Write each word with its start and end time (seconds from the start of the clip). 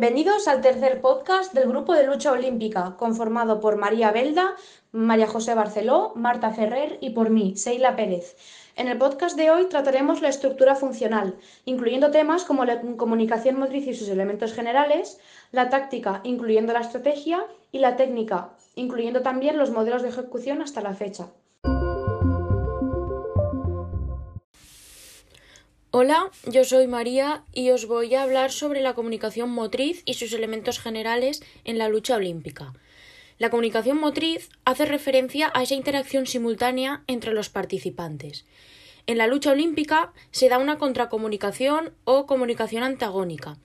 Bienvenidos 0.00 0.46
al 0.46 0.60
tercer 0.60 1.00
podcast 1.00 1.52
del 1.54 1.68
Grupo 1.68 1.92
de 1.92 2.06
Lucha 2.06 2.30
Olímpica, 2.30 2.94
conformado 2.96 3.58
por 3.58 3.74
María 3.74 4.12
Belda, 4.12 4.54
María 4.92 5.26
José 5.26 5.54
Barceló, 5.54 6.12
Marta 6.14 6.52
Ferrer 6.52 6.98
y 7.00 7.10
por 7.10 7.30
mí, 7.30 7.56
Seila 7.56 7.96
Pérez. 7.96 8.36
En 8.76 8.86
el 8.86 8.96
podcast 8.96 9.36
de 9.36 9.50
hoy 9.50 9.64
trataremos 9.64 10.22
la 10.22 10.28
estructura 10.28 10.76
funcional, 10.76 11.34
incluyendo 11.64 12.12
temas 12.12 12.44
como 12.44 12.64
la 12.64 12.80
comunicación 12.80 13.58
motriz 13.58 13.88
y 13.88 13.94
sus 13.94 14.08
elementos 14.08 14.52
generales, 14.52 15.18
la 15.50 15.68
táctica, 15.68 16.20
incluyendo 16.22 16.72
la 16.72 16.82
estrategia, 16.82 17.44
y 17.72 17.80
la 17.80 17.96
técnica, 17.96 18.50
incluyendo 18.76 19.22
también 19.22 19.58
los 19.58 19.72
modelos 19.72 20.02
de 20.02 20.10
ejecución 20.10 20.62
hasta 20.62 20.80
la 20.80 20.94
fecha. 20.94 21.26
Hola, 25.90 26.30
yo 26.44 26.64
soy 26.64 26.86
María 26.86 27.44
y 27.54 27.70
os 27.70 27.86
voy 27.86 28.14
a 28.14 28.22
hablar 28.22 28.52
sobre 28.52 28.82
la 28.82 28.92
comunicación 28.92 29.48
motriz 29.48 30.02
y 30.04 30.14
sus 30.14 30.34
elementos 30.34 30.78
generales 30.80 31.42
en 31.64 31.78
la 31.78 31.88
lucha 31.88 32.16
olímpica. 32.16 32.74
La 33.38 33.48
comunicación 33.48 33.98
motriz 33.98 34.50
hace 34.66 34.84
referencia 34.84 35.50
a 35.54 35.62
esa 35.62 35.72
interacción 35.74 36.26
simultánea 36.26 37.04
entre 37.06 37.32
los 37.32 37.48
participantes. 37.48 38.44
En 39.06 39.16
la 39.16 39.26
lucha 39.26 39.52
olímpica 39.52 40.12
se 40.30 40.50
da 40.50 40.58
una 40.58 40.76
contracomunicación 40.76 41.94
o 42.04 42.26
comunicación 42.26 42.82
antagónica. 42.82 43.56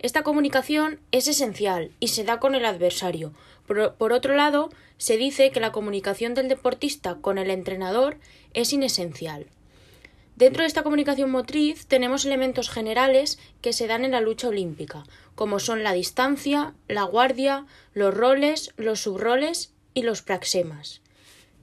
Esta 0.00 0.24
comunicación 0.24 0.98
es 1.12 1.28
esencial 1.28 1.92
y 2.00 2.08
se 2.08 2.24
da 2.24 2.40
con 2.40 2.56
el 2.56 2.64
adversario. 2.64 3.34
Por, 3.68 3.94
por, 3.94 4.12
otro 4.12 4.34
lado, 4.34 4.70
se 4.96 5.16
dice 5.16 5.52
que 5.52 5.60
la 5.60 5.70
comunicación 5.70 6.34
del 6.34 6.48
deportista 6.48 7.18
con 7.20 7.38
el 7.38 7.50
entrenador 7.50 8.18
es 8.52 8.72
inesencial. 8.72 9.46
Dentro 10.38 10.62
de 10.62 10.68
esta 10.68 10.84
comunicación 10.84 11.32
motriz 11.32 11.86
tenemos 11.86 12.24
elementos 12.24 12.70
generales 12.70 13.40
que 13.60 13.72
se 13.72 13.88
dan 13.88 14.04
en 14.04 14.12
la 14.12 14.20
lucha 14.20 14.46
olímpica, 14.46 15.02
como 15.34 15.58
son 15.58 15.82
la 15.82 15.92
distancia, 15.92 16.74
la 16.86 17.02
guardia, 17.02 17.66
los 17.92 18.14
roles, 18.14 18.72
los 18.76 19.00
subroles 19.00 19.72
y 19.94 20.02
los 20.02 20.22
praxemas. 20.22 21.00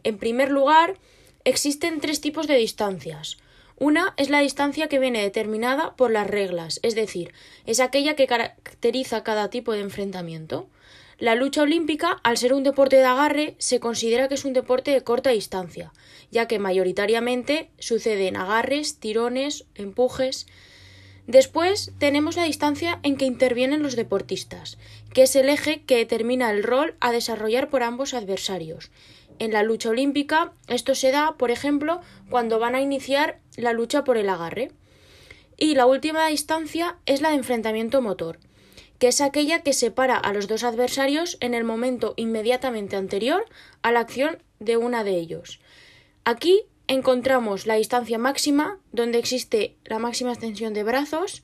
En 0.03 0.17
primer 0.17 0.51
lugar, 0.51 0.97
existen 1.45 2.01
tres 2.01 2.19
tipos 2.19 2.47
de 2.47 2.57
distancias. 2.57 3.37
Una 3.77 4.13
es 4.15 4.29
la 4.29 4.39
distancia 4.39 4.87
que 4.87 4.99
viene 4.99 5.21
determinada 5.21 5.95
por 5.97 6.09
las 6.09 6.27
reglas, 6.27 6.79
es 6.81 6.95
decir, 6.95 7.33
es 7.65 7.81
aquella 7.81 8.15
que 8.15 8.25
caracteriza 8.25 9.23
cada 9.23 9.49
tipo 9.49 9.73
de 9.73 9.81
enfrentamiento. 9.81 10.69
La 11.17 11.35
lucha 11.35 11.61
olímpica, 11.61 12.19
al 12.23 12.37
ser 12.37 12.53
un 12.53 12.63
deporte 12.63 12.95
de 12.95 13.03
agarre, 13.03 13.55
se 13.57 13.81
considera 13.81 14.29
que 14.29 14.35
es 14.35 14.45
un 14.45 14.53
deporte 14.53 14.91
de 14.91 15.01
corta 15.01 15.31
distancia, 15.31 15.91
ya 16.31 16.47
que 16.47 16.57
mayoritariamente 16.57 17.69
suceden 17.77 18.37
agarres, 18.37 18.99
tirones, 18.99 19.65
empujes. 19.75 20.47
Después 21.27 21.91
tenemos 21.97 22.37
la 22.37 22.43
distancia 22.43 22.99
en 23.03 23.17
que 23.17 23.25
intervienen 23.25 23.83
los 23.83 23.97
deportistas, 23.97 24.77
que 25.13 25.23
es 25.23 25.35
el 25.35 25.49
eje 25.49 25.83
que 25.83 25.97
determina 25.97 26.49
el 26.49 26.63
rol 26.63 26.95
a 27.01 27.11
desarrollar 27.11 27.69
por 27.69 27.83
ambos 27.83 28.13
adversarios. 28.13 28.91
En 29.39 29.51
la 29.51 29.63
lucha 29.63 29.89
olímpica 29.89 30.53
esto 30.67 30.95
se 30.95 31.11
da, 31.11 31.35
por 31.37 31.51
ejemplo, 31.51 32.01
cuando 32.29 32.59
van 32.59 32.75
a 32.75 32.81
iniciar 32.81 33.39
la 33.57 33.73
lucha 33.73 34.03
por 34.03 34.17
el 34.17 34.29
agarre. 34.29 34.71
Y 35.57 35.75
la 35.75 35.85
última 35.85 36.27
distancia 36.27 36.97
es 37.05 37.21
la 37.21 37.29
de 37.29 37.35
enfrentamiento 37.35 38.01
motor, 38.01 38.39
que 38.99 39.07
es 39.07 39.21
aquella 39.21 39.61
que 39.61 39.73
separa 39.73 40.17
a 40.17 40.33
los 40.33 40.47
dos 40.47 40.63
adversarios 40.63 41.37
en 41.39 41.53
el 41.53 41.63
momento 41.63 42.13
inmediatamente 42.17 42.95
anterior 42.95 43.45
a 43.81 43.91
la 43.91 44.01
acción 44.01 44.39
de 44.59 44.77
una 44.77 45.03
de 45.03 45.15
ellos. 45.17 45.59
Aquí 46.23 46.63
encontramos 46.87 47.67
la 47.67 47.75
distancia 47.75 48.17
máxima, 48.17 48.79
donde 48.91 49.17
existe 49.17 49.75
la 49.85 49.99
máxima 49.99 50.31
extensión 50.31 50.73
de 50.73 50.83
brazos, 50.83 51.43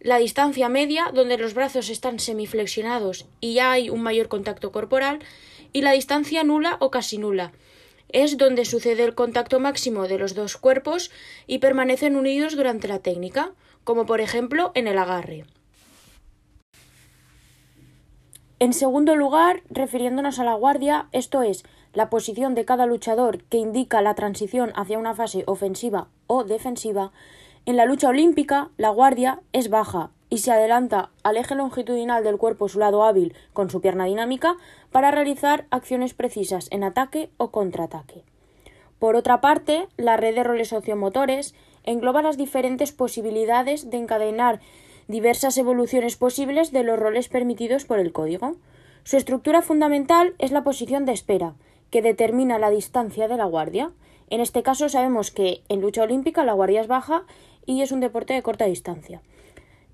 la 0.00 0.18
distancia 0.18 0.68
media, 0.68 1.10
donde 1.12 1.38
los 1.38 1.54
brazos 1.54 1.88
están 1.88 2.18
semiflexionados 2.18 3.26
y 3.40 3.54
ya 3.54 3.72
hay 3.72 3.90
un 3.90 4.02
mayor 4.02 4.28
contacto 4.28 4.70
corporal, 4.70 5.20
y 5.72 5.82
la 5.82 5.92
distancia 5.92 6.44
nula 6.44 6.76
o 6.80 6.90
casi 6.90 7.18
nula. 7.18 7.52
Es 8.08 8.38
donde 8.38 8.64
sucede 8.64 9.04
el 9.04 9.14
contacto 9.14 9.60
máximo 9.60 10.08
de 10.08 10.18
los 10.18 10.34
dos 10.34 10.56
cuerpos 10.56 11.10
y 11.46 11.58
permanecen 11.58 12.16
unidos 12.16 12.56
durante 12.56 12.88
la 12.88 13.00
técnica, 13.00 13.52
como 13.84 14.06
por 14.06 14.20
ejemplo 14.20 14.72
en 14.74 14.86
el 14.88 14.98
agarre. 14.98 15.44
En 18.58 18.72
segundo 18.72 19.16
lugar, 19.16 19.62
refiriéndonos 19.68 20.38
a 20.38 20.44
la 20.44 20.54
guardia, 20.54 21.08
esto 21.12 21.42
es 21.42 21.62
la 21.92 22.08
posición 22.08 22.54
de 22.54 22.64
cada 22.64 22.86
luchador 22.86 23.42
que 23.44 23.58
indica 23.58 24.00
la 24.00 24.14
transición 24.14 24.72
hacia 24.76 24.98
una 24.98 25.14
fase 25.14 25.44
ofensiva 25.46 26.08
o 26.26 26.44
defensiva, 26.44 27.12
en 27.66 27.76
la 27.76 27.84
lucha 27.84 28.08
olímpica 28.08 28.70
la 28.76 28.90
guardia 28.90 29.40
es 29.52 29.68
baja 29.68 30.10
y 30.30 30.38
se 30.38 30.52
adelanta 30.52 31.10
al 31.24 31.36
eje 31.36 31.56
longitudinal 31.56 32.22
del 32.22 32.38
cuerpo 32.38 32.68
su 32.68 32.78
lado 32.78 33.04
hábil 33.04 33.34
con 33.52 33.70
su 33.70 33.80
pierna 33.80 34.04
dinámica 34.04 34.56
para 34.92 35.10
realizar 35.10 35.66
acciones 35.70 36.14
precisas 36.14 36.68
en 36.70 36.84
ataque 36.84 37.28
o 37.36 37.50
contraataque. 37.50 38.22
Por 39.00 39.16
otra 39.16 39.40
parte, 39.40 39.88
la 39.96 40.16
red 40.16 40.34
de 40.34 40.44
roles 40.44 40.68
sociomotores 40.68 41.54
engloba 41.82 42.22
las 42.22 42.36
diferentes 42.36 42.92
posibilidades 42.92 43.90
de 43.90 43.98
encadenar 43.98 44.60
diversas 45.08 45.58
evoluciones 45.58 46.16
posibles 46.16 46.72
de 46.72 46.84
los 46.84 46.98
roles 46.98 47.28
permitidos 47.28 47.84
por 47.84 47.98
el 47.98 48.12
código. 48.12 48.56
Su 49.04 49.16
estructura 49.16 49.60
fundamental 49.60 50.34
es 50.38 50.50
la 50.50 50.64
posición 50.64 51.04
de 51.04 51.12
espera, 51.12 51.54
que 51.90 52.02
determina 52.02 52.58
la 52.58 52.70
distancia 52.70 53.28
de 53.28 53.36
la 53.36 53.44
guardia. 53.44 53.90
En 54.28 54.40
este 54.40 54.62
caso 54.62 54.88
sabemos 54.88 55.30
que 55.30 55.62
en 55.68 55.80
lucha 55.80 56.02
olímpica 56.02 56.44
la 56.44 56.52
guardia 56.52 56.80
es 56.80 56.88
baja 56.88 57.24
y 57.64 57.82
es 57.82 57.92
un 57.92 58.00
deporte 58.00 58.34
de 58.34 58.42
corta 58.42 58.64
distancia. 58.64 59.22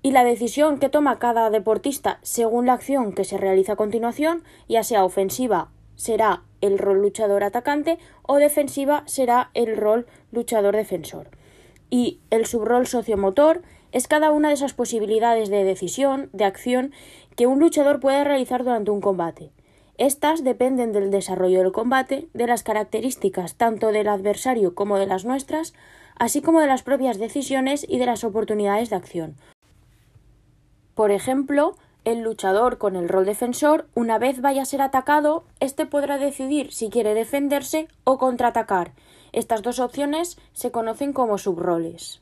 Y 0.01 0.11
la 0.11 0.23
decisión 0.23 0.79
que 0.79 0.89
toma 0.89 1.19
cada 1.19 1.49
deportista 1.49 2.19
según 2.23 2.65
la 2.65 2.73
acción 2.73 3.13
que 3.13 3.23
se 3.23 3.37
realiza 3.37 3.73
a 3.73 3.77
continuación, 3.77 4.43
ya 4.67 4.83
sea 4.83 5.05
ofensiva 5.05 5.69
será 5.95 6.43
el 6.61 6.77
rol 6.77 7.01
luchador 7.01 7.43
atacante 7.43 7.99
o 8.23 8.37
defensiva 8.37 9.03
será 9.05 9.51
el 9.53 9.77
rol 9.77 10.07
luchador 10.31 10.75
defensor. 10.75 11.29
Y 11.89 12.19
el 12.31 12.45
subrol 12.45 12.87
sociomotor 12.87 13.61
es 13.91 14.07
cada 14.07 14.31
una 14.31 14.47
de 14.47 14.55
esas 14.55 14.73
posibilidades 14.73 15.49
de 15.49 15.63
decisión, 15.63 16.29
de 16.33 16.45
acción, 16.45 16.91
que 17.35 17.47
un 17.47 17.59
luchador 17.59 17.99
puede 17.99 18.23
realizar 18.23 18.63
durante 18.63 18.91
un 18.91 19.01
combate. 19.01 19.51
Estas 20.03 20.43
dependen 20.43 20.91
del 20.91 21.11
desarrollo 21.11 21.59
del 21.59 21.71
combate, 21.71 22.27
de 22.33 22.45
las 22.45 22.61
características 22.61 23.55
tanto 23.55 23.93
del 23.93 24.09
adversario 24.09 24.75
como 24.75 24.97
de 24.97 25.05
las 25.05 25.23
nuestras, 25.23 25.73
así 26.19 26.41
como 26.41 26.59
de 26.59 26.67
las 26.67 26.83
propias 26.83 27.19
decisiones 27.19 27.85
y 27.87 27.99
de 27.99 28.05
las 28.05 28.25
oportunidades 28.25 28.89
de 28.89 28.97
acción. 28.97 29.37
Por 30.93 31.11
ejemplo, 31.11 31.77
el 32.03 32.19
luchador 32.19 32.79
con 32.79 32.97
el 32.97 33.07
rol 33.07 33.23
defensor, 33.23 33.87
una 33.95 34.17
vez 34.17 34.41
vaya 34.41 34.63
a 34.63 34.65
ser 34.65 34.81
atacado, 34.81 35.45
éste 35.61 35.85
podrá 35.85 36.17
decidir 36.17 36.73
si 36.73 36.89
quiere 36.89 37.13
defenderse 37.13 37.87
o 38.03 38.17
contraatacar. 38.17 38.91
Estas 39.31 39.61
dos 39.61 39.79
opciones 39.79 40.37
se 40.51 40.69
conocen 40.69 41.13
como 41.13 41.37
subroles. 41.37 42.21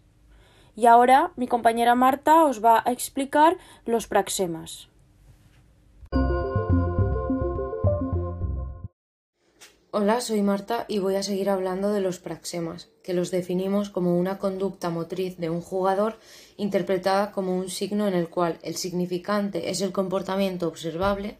Y 0.75 0.85
ahora 0.85 1.31
mi 1.35 1.47
compañera 1.47 1.95
Marta 1.95 2.43
os 2.43 2.63
va 2.63 2.83
a 2.85 2.91
explicar 2.91 3.57
los 3.87 4.05
praxemas. 4.05 4.90
Hola, 9.93 10.21
soy 10.21 10.41
Marta 10.41 10.85
y 10.87 10.99
voy 10.99 11.15
a 11.15 11.23
seguir 11.23 11.49
hablando 11.49 11.91
de 11.91 11.99
los 11.99 12.19
praxemas, 12.19 12.87
que 13.03 13.13
los 13.13 13.29
definimos 13.29 13.89
como 13.89 14.17
una 14.17 14.37
conducta 14.37 14.89
motriz 14.89 15.35
de 15.35 15.49
un 15.49 15.59
jugador 15.59 16.17
interpretada 16.55 17.33
como 17.33 17.57
un 17.57 17.69
signo 17.69 18.07
en 18.07 18.13
el 18.13 18.29
cual 18.29 18.57
el 18.63 18.77
significante 18.77 19.69
es 19.69 19.81
el 19.81 19.91
comportamiento 19.91 20.69
observable 20.69 21.39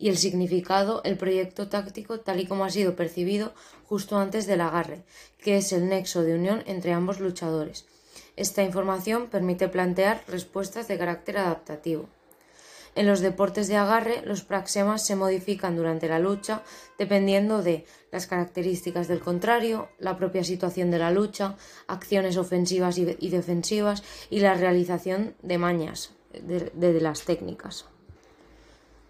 y 0.00 0.08
el 0.08 0.16
significado 0.16 1.00
el 1.04 1.16
proyecto 1.16 1.68
táctico 1.68 2.18
tal 2.18 2.40
y 2.40 2.46
como 2.46 2.64
ha 2.64 2.70
sido 2.70 2.96
percibido 2.96 3.52
justo 3.86 4.18
antes 4.18 4.48
del 4.48 4.62
agarre, 4.62 5.04
que 5.38 5.58
es 5.58 5.72
el 5.72 5.88
nexo 5.88 6.24
de 6.24 6.34
unión 6.34 6.64
entre 6.66 6.92
ambos 6.92 7.20
luchadores. 7.20 7.86
Esta 8.34 8.64
información 8.64 9.28
permite 9.28 9.68
plantear 9.68 10.24
respuestas 10.26 10.88
de 10.88 10.98
carácter 10.98 11.38
adaptativo. 11.38 12.08
En 12.94 13.06
los 13.06 13.20
deportes 13.20 13.68
de 13.68 13.76
agarre, 13.76 14.22
los 14.26 14.42
praxemas 14.42 15.06
se 15.06 15.16
modifican 15.16 15.76
durante 15.76 16.08
la 16.08 16.18
lucha 16.18 16.62
dependiendo 16.98 17.62
de 17.62 17.86
las 18.10 18.26
características 18.26 19.08
del 19.08 19.20
contrario, 19.20 19.88
la 19.98 20.18
propia 20.18 20.44
situación 20.44 20.90
de 20.90 20.98
la 20.98 21.10
lucha, 21.10 21.56
acciones 21.86 22.36
ofensivas 22.36 22.98
y 22.98 23.28
defensivas 23.30 24.02
y 24.28 24.40
la 24.40 24.54
realización 24.54 25.34
de 25.42 25.56
mañas 25.56 26.12
de, 26.40 27.00
las 27.00 27.22
técnicas. 27.22 27.86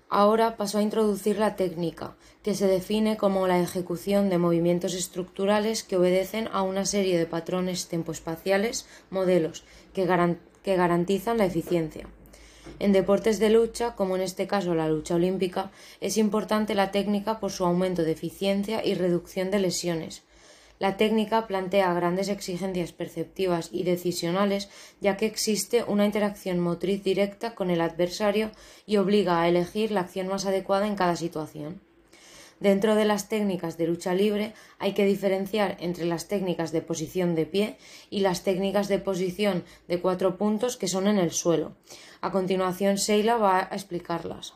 Ahora 0.08 0.56
paso 0.56 0.78
a 0.78 0.82
introducir 0.82 1.38
la 1.38 1.56
técnica, 1.56 2.14
que 2.42 2.54
se 2.54 2.66
define 2.66 3.16
como 3.16 3.46
la 3.46 3.60
ejecución 3.60 4.28
de 4.28 4.38
movimientos 4.38 4.94
estructurales 4.94 5.82
que 5.82 5.96
obedecen 5.96 6.48
a 6.52 6.62
una 6.62 6.84
serie 6.84 7.18
de 7.18 7.26
patrones 7.26 7.88
tempoespaciales, 7.88 8.86
modelos, 9.10 9.64
que 9.94 10.04
garantizan 10.76 11.38
la 11.38 11.46
eficiencia. 11.46 12.08
En 12.78 12.92
deportes 12.92 13.38
de 13.38 13.50
lucha, 13.50 13.94
como 13.94 14.16
en 14.16 14.22
este 14.22 14.46
caso 14.46 14.74
la 14.74 14.88
lucha 14.88 15.14
olímpica, 15.14 15.70
es 16.00 16.16
importante 16.16 16.74
la 16.74 16.90
técnica 16.90 17.40
por 17.40 17.52
su 17.52 17.64
aumento 17.64 18.02
de 18.02 18.12
eficiencia 18.12 18.84
y 18.84 18.94
reducción 18.94 19.50
de 19.50 19.58
lesiones. 19.58 20.22
La 20.78 20.96
técnica 20.96 21.46
plantea 21.46 21.94
grandes 21.94 22.28
exigencias 22.28 22.92
perceptivas 22.92 23.68
y 23.70 23.84
decisionales, 23.84 24.68
ya 25.00 25.16
que 25.16 25.26
existe 25.26 25.84
una 25.84 26.06
interacción 26.06 26.58
motriz 26.58 27.04
directa 27.04 27.54
con 27.54 27.70
el 27.70 27.80
adversario 27.80 28.50
y 28.84 28.96
obliga 28.96 29.40
a 29.40 29.48
elegir 29.48 29.92
la 29.92 30.00
acción 30.00 30.26
más 30.26 30.44
adecuada 30.44 30.88
en 30.88 30.96
cada 30.96 31.14
situación. 31.14 31.80
Dentro 32.62 32.94
de 32.94 33.04
las 33.04 33.28
técnicas 33.28 33.76
de 33.76 33.88
lucha 33.88 34.14
libre 34.14 34.54
hay 34.78 34.92
que 34.92 35.04
diferenciar 35.04 35.76
entre 35.80 36.04
las 36.04 36.28
técnicas 36.28 36.70
de 36.70 36.80
posición 36.80 37.34
de 37.34 37.44
pie 37.44 37.76
y 38.08 38.20
las 38.20 38.44
técnicas 38.44 38.86
de 38.86 39.00
posición 39.00 39.64
de 39.88 40.00
cuatro 40.00 40.38
puntos 40.38 40.76
que 40.76 40.86
son 40.86 41.08
en 41.08 41.18
el 41.18 41.32
suelo. 41.32 41.72
A 42.20 42.30
continuación, 42.30 42.94
Sheila 42.94 43.36
va 43.36 43.58
a 43.58 43.74
explicarlas. 43.74 44.54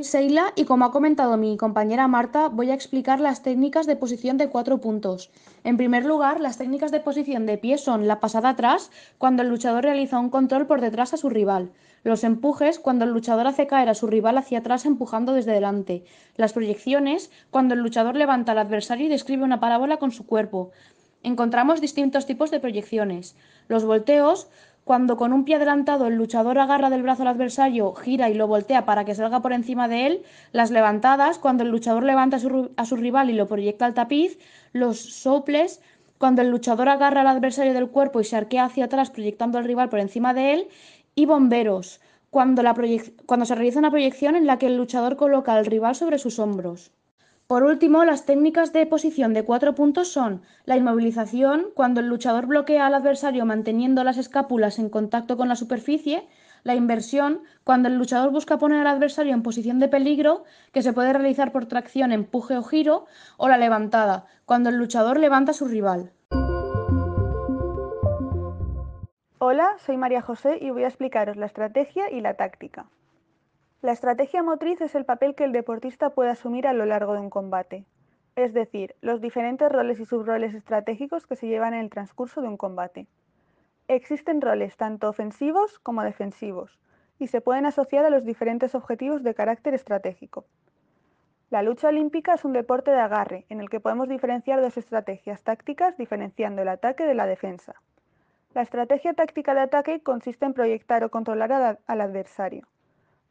Seila 0.00 0.54
y 0.56 0.64
como 0.64 0.86
ha 0.86 0.90
comentado 0.90 1.36
mi 1.36 1.58
compañera 1.58 2.08
Marta, 2.08 2.48
voy 2.48 2.70
a 2.70 2.74
explicar 2.74 3.20
las 3.20 3.42
técnicas 3.42 3.86
de 3.86 3.96
posición 3.96 4.38
de 4.38 4.48
cuatro 4.48 4.78
puntos. 4.78 5.30
En 5.64 5.76
primer 5.76 6.06
lugar, 6.06 6.40
las 6.40 6.56
técnicas 6.56 6.90
de 6.90 7.00
posición 7.00 7.44
de 7.44 7.58
pie 7.58 7.76
son 7.76 8.08
la 8.08 8.20
pasada 8.20 8.48
atrás, 8.48 8.90
cuando 9.18 9.42
el 9.42 9.50
luchador 9.50 9.84
realiza 9.84 10.18
un 10.18 10.30
control 10.30 10.66
por 10.66 10.80
detrás 10.80 11.12
a 11.12 11.18
su 11.18 11.28
rival. 11.28 11.72
Los 12.04 12.24
empujes, 12.24 12.78
cuando 12.78 13.04
el 13.04 13.12
luchador 13.12 13.46
hace 13.46 13.66
caer 13.66 13.88
a 13.88 13.94
su 13.94 14.06
rival 14.08 14.36
hacia 14.38 14.58
atrás 14.58 14.86
empujando 14.86 15.34
desde 15.34 15.52
delante. 15.52 16.04
Las 16.36 16.52
proyecciones, 16.52 17.30
cuando 17.50 17.74
el 17.74 17.80
luchador 17.80 18.16
levanta 18.16 18.52
al 18.52 18.58
adversario 18.58 19.06
y 19.06 19.10
describe 19.10 19.44
una 19.44 19.60
parábola 19.60 19.98
con 19.98 20.10
su 20.10 20.26
cuerpo. 20.26 20.72
Encontramos 21.22 21.80
distintos 21.80 22.26
tipos 22.26 22.50
de 22.50 22.58
proyecciones. 22.58 23.36
Los 23.68 23.84
volteos, 23.84 24.48
cuando 24.82 25.16
con 25.16 25.32
un 25.32 25.44
pie 25.44 25.54
adelantado 25.54 26.08
el 26.08 26.16
luchador 26.16 26.58
agarra 26.58 26.90
del 26.90 27.04
brazo 27.04 27.22
al 27.22 27.28
adversario, 27.28 27.94
gira 27.94 28.28
y 28.28 28.34
lo 28.34 28.48
voltea 28.48 28.84
para 28.84 29.04
que 29.04 29.14
salga 29.14 29.40
por 29.40 29.52
encima 29.52 29.86
de 29.86 30.06
él, 30.06 30.22
las 30.50 30.72
levantadas, 30.72 31.38
cuando 31.38 31.62
el 31.62 31.70
luchador 31.70 32.02
levanta 32.02 32.38
a 32.38 32.40
su, 32.40 32.72
a 32.76 32.84
su 32.84 32.96
rival 32.96 33.30
y 33.30 33.34
lo 33.34 33.46
proyecta 33.46 33.86
al 33.86 33.94
tapiz, 33.94 34.40
los 34.72 34.98
soples, 34.98 35.80
cuando 36.18 36.42
el 36.42 36.50
luchador 36.50 36.88
agarra 36.88 37.20
al 37.20 37.26
adversario 37.28 37.74
del 37.74 37.88
cuerpo 37.88 38.20
y 38.20 38.24
se 38.24 38.36
arquea 38.36 38.64
hacia 38.64 38.84
atrás 38.86 39.10
proyectando 39.10 39.58
al 39.58 39.64
rival 39.64 39.88
por 39.88 40.00
encima 40.00 40.34
de 40.34 40.52
él, 40.52 40.68
y 41.14 41.26
bomberos, 41.26 42.00
cuando, 42.30 42.62
la 42.62 42.74
cuando 43.26 43.46
se 43.46 43.54
realiza 43.54 43.78
una 43.78 43.90
proyección 43.90 44.36
en 44.36 44.46
la 44.46 44.58
que 44.58 44.66
el 44.66 44.76
luchador 44.76 45.16
coloca 45.16 45.54
al 45.54 45.66
rival 45.66 45.94
sobre 45.94 46.18
sus 46.18 46.38
hombros. 46.38 46.92
Por 47.46 47.64
último, 47.64 48.04
las 48.06 48.24
técnicas 48.24 48.72
de 48.72 48.86
posición 48.86 49.34
de 49.34 49.44
cuatro 49.44 49.74
puntos 49.74 50.08
son 50.08 50.40
la 50.64 50.78
inmovilización, 50.78 51.66
cuando 51.74 52.00
el 52.00 52.06
luchador 52.06 52.46
bloquea 52.46 52.86
al 52.86 52.94
adversario 52.94 53.44
manteniendo 53.44 54.04
las 54.04 54.16
escápulas 54.16 54.78
en 54.78 54.88
contacto 54.88 55.36
con 55.36 55.48
la 55.48 55.56
superficie, 55.56 56.26
la 56.64 56.74
inversión, 56.74 57.42
cuando 57.64 57.88
el 57.88 57.96
luchador 57.96 58.30
busca 58.30 58.58
poner 58.58 58.80
al 58.80 58.86
adversario 58.86 59.34
en 59.34 59.42
posición 59.42 59.80
de 59.80 59.88
peligro, 59.88 60.44
que 60.72 60.82
se 60.82 60.94
puede 60.94 61.12
realizar 61.12 61.52
por 61.52 61.66
tracción, 61.66 62.12
empuje 62.12 62.56
o 62.56 62.62
giro, 62.62 63.04
o 63.36 63.48
la 63.48 63.58
levantada, 63.58 64.24
cuando 64.46 64.70
el 64.70 64.76
luchador 64.76 65.18
levanta 65.18 65.50
a 65.50 65.54
su 65.54 65.66
rival. 65.66 66.12
Hola, 69.44 69.74
soy 69.78 69.96
María 69.96 70.22
José 70.22 70.58
y 70.60 70.70
voy 70.70 70.84
a 70.84 70.86
explicaros 70.86 71.36
la 71.36 71.46
estrategia 71.46 72.08
y 72.12 72.20
la 72.20 72.34
táctica. 72.34 72.86
La 73.80 73.90
estrategia 73.90 74.40
motriz 74.40 74.80
es 74.80 74.94
el 74.94 75.04
papel 75.04 75.34
que 75.34 75.42
el 75.42 75.50
deportista 75.50 76.10
puede 76.10 76.30
asumir 76.30 76.64
a 76.68 76.72
lo 76.72 76.86
largo 76.86 77.14
de 77.14 77.18
un 77.18 77.28
combate, 77.28 77.84
es 78.36 78.54
decir, 78.54 78.94
los 79.00 79.20
diferentes 79.20 79.68
roles 79.68 79.98
y 79.98 80.06
subroles 80.06 80.54
estratégicos 80.54 81.26
que 81.26 81.34
se 81.34 81.48
llevan 81.48 81.74
en 81.74 81.80
el 81.80 81.90
transcurso 81.90 82.40
de 82.40 82.46
un 82.46 82.56
combate. 82.56 83.08
Existen 83.88 84.40
roles 84.40 84.76
tanto 84.76 85.08
ofensivos 85.08 85.80
como 85.80 86.04
defensivos 86.04 86.78
y 87.18 87.26
se 87.26 87.40
pueden 87.40 87.66
asociar 87.66 88.04
a 88.04 88.10
los 88.10 88.24
diferentes 88.24 88.76
objetivos 88.76 89.24
de 89.24 89.34
carácter 89.34 89.74
estratégico. 89.74 90.44
La 91.50 91.64
lucha 91.64 91.88
olímpica 91.88 92.34
es 92.34 92.44
un 92.44 92.52
deporte 92.52 92.92
de 92.92 93.00
agarre 93.00 93.44
en 93.48 93.60
el 93.60 93.70
que 93.70 93.80
podemos 93.80 94.08
diferenciar 94.08 94.60
dos 94.60 94.76
estrategias 94.76 95.42
tácticas 95.42 95.96
diferenciando 95.96 96.62
el 96.62 96.68
ataque 96.68 97.06
de 97.06 97.14
la 97.14 97.26
defensa. 97.26 97.74
La 98.54 98.60
estrategia 98.60 99.14
táctica 99.14 99.54
de 99.54 99.60
ataque 99.60 100.02
consiste 100.02 100.44
en 100.44 100.52
proyectar 100.52 101.02
o 101.04 101.10
controlar 101.10 101.78
al 101.86 102.00
adversario. 102.02 102.68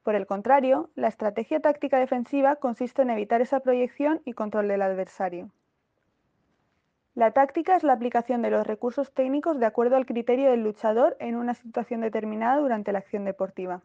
Por 0.02 0.16
el 0.16 0.26
contrario, 0.26 0.90
la 0.96 1.10
estrategia 1.10 1.60
táctica 1.60 2.00
defensiva 2.00 2.56
consiste 2.56 3.04
en 3.04 3.12
evitar 3.12 3.40
esa 3.40 3.60
proyección 3.60 4.22
y 4.26 4.34
control 4.34 4.68
del 4.68 4.82
adversario. 4.82 5.52
La 7.14 7.30
táctica 7.32 7.76
es 7.76 7.84
la 7.84 7.94
aplicación 7.94 8.42
de 8.42 8.50
los 8.50 8.66
recursos 8.66 9.12
técnicos 9.12 9.60
de 9.60 9.68
acuerdo 9.68 9.96
al 9.96 10.08
criterio 10.08 10.50
del 10.50 10.64
luchador 10.64 11.18
en 11.20 11.36
una 11.36 11.54
situación 11.54 12.02
determinada 12.02 12.60
durante 12.60 12.92
la 12.92 13.00
acción 13.00 13.24
deportiva. 13.24 13.82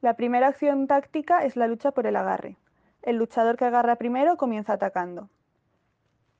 La 0.00 0.14
primera 0.14 0.46
acción 0.46 0.86
táctica 0.86 1.44
es 1.44 1.56
la 1.56 1.66
lucha 1.66 1.90
por 1.90 2.06
el 2.06 2.14
agarre. 2.14 2.56
El 3.02 3.16
luchador 3.16 3.56
que 3.56 3.64
agarra 3.64 3.96
primero 3.96 4.36
comienza 4.36 4.74
atacando. 4.74 5.28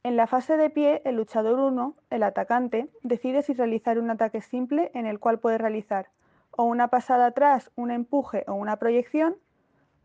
En 0.02 0.17
la 0.17 0.26
fase 0.26 0.56
de 0.56 0.70
pie, 0.70 1.02
el 1.05 1.17
luchador 1.17 1.61
1, 1.61 1.94
el 2.08 2.23
atacante, 2.23 2.88
decide 3.02 3.43
si 3.43 3.52
realizar 3.52 3.99
un 3.99 4.11
ataque 4.11 4.41
simple 4.41 4.91
en 4.94 5.05
el 5.05 5.19
cual 5.19 5.38
puede 5.38 5.58
realizar 5.58 6.08
o 6.52 6.64
una 6.64 6.88
pasada 6.88 7.26
atrás, 7.26 7.70
un 7.76 7.91
empuje 7.91 8.44
o 8.49 8.55
una 8.55 8.76
proyección, 8.76 9.37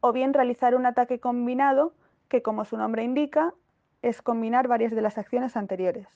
o 0.02 0.12
bien 0.12 0.34
realizar 0.34 0.76
un 0.76 0.86
ataque 0.86 1.20
combinado 1.20 1.94
que, 2.28 2.42
como 2.42 2.66
su 2.66 2.78
nombre 2.78 3.04
indica, 3.04 3.54
es 4.02 4.22
combinar 4.22 4.68
varias 4.68 4.92
de 4.92 5.02
las 5.02 5.18
acciones 5.18 5.56
anteriores. 5.56 6.08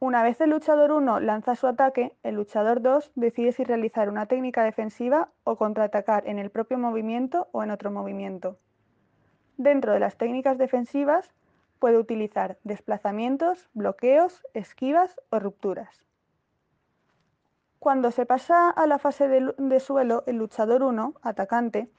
Una 0.00 0.22
vez 0.22 0.40
el 0.40 0.50
luchador 0.50 0.90
1 0.90 1.20
lanza 1.20 1.54
su 1.54 1.66
ataque, 1.66 2.16
el 2.24 2.34
luchador 2.34 2.82
2 2.82 3.12
decide 3.14 3.52
si 3.52 3.64
realizar 3.64 4.10
una 4.10 4.26
técnica 4.26 4.64
defensiva 4.64 5.30
o 5.44 5.56
contraatacar 5.56 6.26
en 6.26 6.38
el 6.38 6.50
propio 6.50 6.78
movimiento 6.78 7.48
o 7.52 7.62
en 7.62 7.70
otro 7.70 7.90
movimiento. 7.90 8.58
Dentro 9.56 9.92
de 9.92 10.00
las 10.00 10.18
técnicas 10.18 10.58
defensivas 10.58 11.32
puede 11.84 11.98
utilizar 11.98 12.56
desplazamientos, 12.64 13.68
bloqueos, 13.74 14.42
esquivas 14.54 15.20
o 15.28 15.38
rupturas. 15.38 16.02
Cuando 17.78 18.10
se 18.10 18.24
pasa 18.24 18.70
a 18.70 18.86
la 18.86 18.98
fase 18.98 19.28
de, 19.28 19.80
suelo, 19.80 20.24
el 20.26 20.36
luchador 20.36 20.82
1, 20.82 21.12
atacante, 21.20 21.90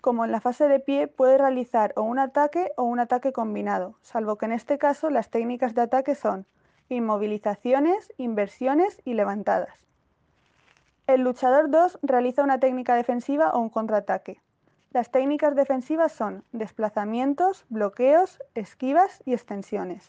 como 0.00 0.24
en 0.24 0.32
la 0.32 0.40
fase 0.40 0.66
de 0.66 0.80
pie, 0.80 1.08
puede 1.08 1.36
realizar 1.36 1.92
o 1.96 2.04
un 2.04 2.18
ataque 2.18 2.72
o 2.78 2.84
un 2.84 3.00
ataque 3.00 3.34
combinado, 3.34 3.98
salvo 4.00 4.38
que 4.38 4.46
en 4.46 4.52
este 4.52 4.78
caso 4.78 5.10
las 5.10 5.28
técnicas 5.28 5.74
de 5.74 5.82
ataque 5.82 6.14
son 6.14 6.46
inmovilizaciones, 6.88 8.10
inversiones 8.16 8.98
y 9.04 9.12
levantadas. 9.12 9.74
El 11.06 11.20
luchador 11.20 11.68
2 11.68 11.98
realiza 12.00 12.42
una 12.42 12.60
técnica 12.60 12.94
defensiva 12.94 13.50
o 13.50 13.58
un 13.58 13.68
contraataque. 13.68 14.40
Las 14.90 15.10
técnicas 15.10 15.54
defensivas 15.54 16.12
son 16.12 16.44
desplazamientos, 16.52 17.66
bloqueos, 17.68 18.38
esquivas 18.54 19.22
y 19.26 19.34
extensiones. 19.34 20.08